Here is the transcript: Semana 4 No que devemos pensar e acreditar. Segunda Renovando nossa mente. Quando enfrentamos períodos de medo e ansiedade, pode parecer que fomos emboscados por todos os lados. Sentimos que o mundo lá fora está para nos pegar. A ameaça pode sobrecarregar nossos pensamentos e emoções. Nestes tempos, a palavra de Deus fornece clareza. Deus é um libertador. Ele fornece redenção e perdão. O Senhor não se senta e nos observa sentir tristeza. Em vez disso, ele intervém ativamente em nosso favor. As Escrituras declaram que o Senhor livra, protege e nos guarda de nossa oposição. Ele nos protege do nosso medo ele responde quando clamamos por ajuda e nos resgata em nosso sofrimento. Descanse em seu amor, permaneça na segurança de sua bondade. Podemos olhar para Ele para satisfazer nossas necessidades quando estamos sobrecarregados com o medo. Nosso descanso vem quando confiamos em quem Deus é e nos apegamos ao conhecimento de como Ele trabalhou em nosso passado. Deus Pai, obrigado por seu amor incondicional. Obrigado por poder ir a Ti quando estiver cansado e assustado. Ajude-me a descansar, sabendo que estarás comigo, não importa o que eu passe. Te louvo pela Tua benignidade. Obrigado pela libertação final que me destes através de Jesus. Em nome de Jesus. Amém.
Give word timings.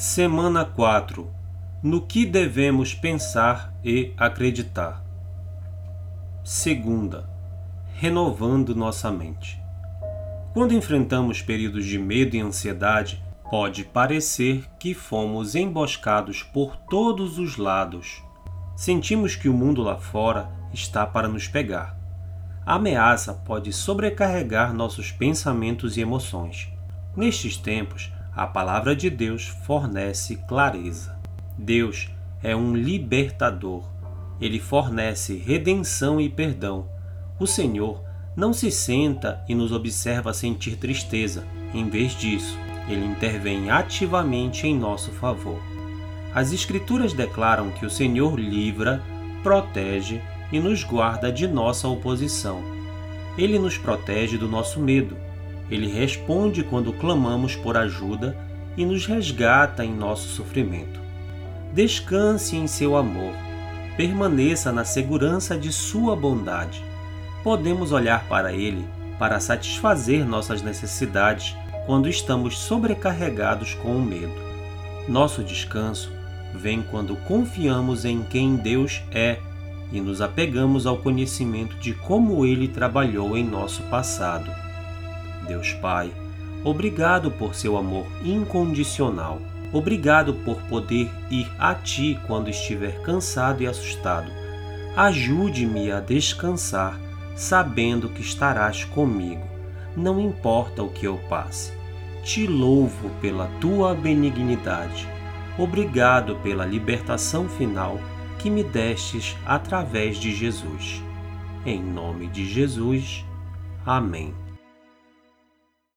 Semana 0.00 0.64
4 0.64 1.30
No 1.82 2.00
que 2.00 2.24
devemos 2.24 2.94
pensar 2.94 3.70
e 3.84 4.14
acreditar. 4.16 5.04
Segunda 6.42 7.28
Renovando 7.92 8.74
nossa 8.74 9.10
mente. 9.10 9.62
Quando 10.54 10.72
enfrentamos 10.72 11.42
períodos 11.42 11.84
de 11.84 11.98
medo 11.98 12.34
e 12.34 12.40
ansiedade, 12.40 13.22
pode 13.50 13.84
parecer 13.84 14.64
que 14.78 14.94
fomos 14.94 15.54
emboscados 15.54 16.42
por 16.42 16.78
todos 16.78 17.38
os 17.38 17.58
lados. 17.58 18.22
Sentimos 18.74 19.36
que 19.36 19.50
o 19.50 19.54
mundo 19.54 19.82
lá 19.82 19.98
fora 19.98 20.50
está 20.72 21.06
para 21.06 21.28
nos 21.28 21.46
pegar. 21.46 21.94
A 22.64 22.76
ameaça 22.76 23.34
pode 23.34 23.70
sobrecarregar 23.70 24.72
nossos 24.72 25.12
pensamentos 25.12 25.98
e 25.98 26.00
emoções. 26.00 26.72
Nestes 27.14 27.58
tempos, 27.58 28.10
a 28.34 28.46
palavra 28.46 28.94
de 28.94 29.10
Deus 29.10 29.46
fornece 29.46 30.36
clareza. 30.48 31.18
Deus 31.58 32.10
é 32.42 32.54
um 32.54 32.74
libertador. 32.74 33.84
Ele 34.40 34.60
fornece 34.60 35.36
redenção 35.36 36.20
e 36.20 36.28
perdão. 36.28 36.88
O 37.38 37.46
Senhor 37.46 38.02
não 38.36 38.52
se 38.52 38.70
senta 38.70 39.44
e 39.48 39.54
nos 39.54 39.72
observa 39.72 40.32
sentir 40.32 40.76
tristeza. 40.76 41.44
Em 41.74 41.88
vez 41.88 42.12
disso, 42.12 42.56
ele 42.88 43.04
intervém 43.04 43.70
ativamente 43.70 44.66
em 44.66 44.78
nosso 44.78 45.10
favor. 45.10 45.60
As 46.34 46.52
Escrituras 46.52 47.12
declaram 47.12 47.70
que 47.70 47.84
o 47.84 47.90
Senhor 47.90 48.38
livra, 48.38 49.02
protege 49.42 50.20
e 50.52 50.60
nos 50.60 50.84
guarda 50.84 51.32
de 51.32 51.46
nossa 51.46 51.88
oposição. 51.88 52.62
Ele 53.36 53.58
nos 53.58 53.76
protege 53.76 54.38
do 54.38 54.48
nosso 54.48 54.80
medo 54.80 55.16
ele 55.70 55.86
responde 55.86 56.64
quando 56.64 56.92
clamamos 56.92 57.54
por 57.54 57.76
ajuda 57.76 58.36
e 58.76 58.84
nos 58.84 59.06
resgata 59.06 59.84
em 59.84 59.94
nosso 59.94 60.28
sofrimento. 60.28 61.00
Descanse 61.72 62.56
em 62.56 62.66
seu 62.66 62.96
amor, 62.96 63.32
permaneça 63.96 64.72
na 64.72 64.84
segurança 64.84 65.56
de 65.56 65.72
sua 65.72 66.16
bondade. 66.16 66.82
Podemos 67.44 67.92
olhar 67.92 68.24
para 68.28 68.52
Ele 68.52 68.84
para 69.18 69.38
satisfazer 69.38 70.26
nossas 70.26 70.62
necessidades 70.62 71.54
quando 71.86 72.08
estamos 72.08 72.58
sobrecarregados 72.58 73.74
com 73.74 73.94
o 73.94 74.02
medo. 74.02 74.34
Nosso 75.06 75.44
descanso 75.44 76.10
vem 76.54 76.82
quando 76.82 77.14
confiamos 77.16 78.04
em 78.04 78.22
quem 78.22 78.56
Deus 78.56 79.02
é 79.12 79.38
e 79.92 80.00
nos 80.00 80.20
apegamos 80.20 80.86
ao 80.86 80.96
conhecimento 80.96 81.76
de 81.76 81.92
como 81.92 82.44
Ele 82.46 82.66
trabalhou 82.66 83.36
em 83.36 83.44
nosso 83.44 83.82
passado. 83.84 84.50
Deus 85.50 85.72
Pai, 85.72 86.12
obrigado 86.62 87.28
por 87.28 87.56
seu 87.56 87.76
amor 87.76 88.06
incondicional. 88.24 89.42
Obrigado 89.72 90.32
por 90.32 90.62
poder 90.62 91.10
ir 91.28 91.50
a 91.58 91.74
Ti 91.74 92.20
quando 92.28 92.48
estiver 92.48 93.02
cansado 93.02 93.60
e 93.60 93.66
assustado. 93.66 94.30
Ajude-me 94.96 95.90
a 95.90 95.98
descansar, 95.98 96.96
sabendo 97.34 98.08
que 98.08 98.20
estarás 98.20 98.84
comigo, 98.84 99.42
não 99.96 100.20
importa 100.20 100.84
o 100.84 100.88
que 100.88 101.04
eu 101.04 101.18
passe. 101.28 101.72
Te 102.22 102.46
louvo 102.46 103.10
pela 103.20 103.48
Tua 103.60 103.92
benignidade. 103.92 105.08
Obrigado 105.58 106.36
pela 106.44 106.64
libertação 106.64 107.48
final 107.48 107.98
que 108.38 108.48
me 108.48 108.62
destes 108.62 109.36
através 109.44 110.16
de 110.16 110.32
Jesus. 110.32 111.02
Em 111.66 111.82
nome 111.82 112.28
de 112.28 112.46
Jesus. 112.46 113.24
Amém. 113.84 114.32